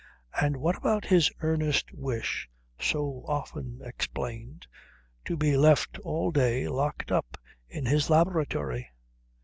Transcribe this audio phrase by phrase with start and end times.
[0.41, 4.65] And what about his earnest wish, so often explained,
[5.25, 7.37] to be left all day locked up
[7.69, 8.89] in his laboratory?